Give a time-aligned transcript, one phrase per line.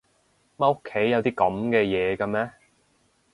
[0.57, 2.51] 乜屋企有啲噉嘅嘢㗎咩？